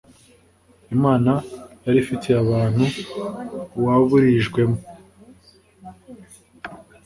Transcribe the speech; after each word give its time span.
imana 0.95 1.31
yari 1.85 1.97
ifitiye 2.03 2.35
abantu 2.43 2.83
waburijwemo 3.83 4.77